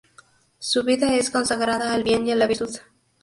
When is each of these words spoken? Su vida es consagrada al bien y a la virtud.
Su 0.57 0.81
vida 0.83 1.13
es 1.13 1.29
consagrada 1.29 1.93
al 1.93 2.03
bien 2.03 2.25
y 2.25 2.31
a 2.31 2.35
la 2.35 2.47
virtud. 2.47 2.75